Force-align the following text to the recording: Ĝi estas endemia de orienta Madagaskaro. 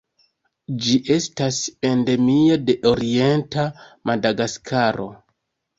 Ĝi 0.85 0.95
estas 1.15 1.59
endemia 1.91 2.59
de 2.71 2.77
orienta 2.95 3.71
Madagaskaro. 4.13 5.13